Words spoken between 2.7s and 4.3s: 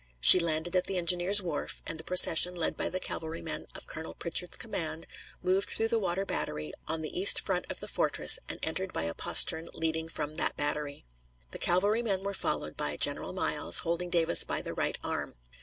by the cavalrymen of Colonel